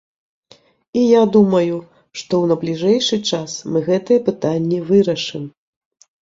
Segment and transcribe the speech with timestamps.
[1.01, 1.75] І я думаю,
[2.21, 5.47] што ў найбліжэйшы час мы гэтыя пытанні вырашым.